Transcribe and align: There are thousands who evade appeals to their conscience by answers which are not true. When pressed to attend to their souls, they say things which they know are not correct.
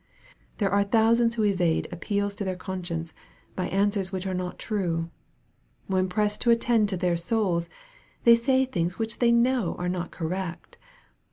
There 0.57 0.71
are 0.71 0.83
thousands 0.83 1.35
who 1.35 1.43
evade 1.43 1.87
appeals 1.93 2.33
to 2.33 2.43
their 2.43 2.55
conscience 2.55 3.13
by 3.55 3.67
answers 3.67 4.11
which 4.11 4.25
are 4.25 4.33
not 4.33 4.57
true. 4.57 5.11
When 5.85 6.09
pressed 6.09 6.41
to 6.41 6.49
attend 6.49 6.89
to 6.89 6.97
their 6.97 7.15
souls, 7.15 7.69
they 8.23 8.33
say 8.35 8.65
things 8.65 8.97
which 8.97 9.19
they 9.19 9.31
know 9.31 9.75
are 9.77 9.89
not 9.89 10.09
correct. 10.09 10.79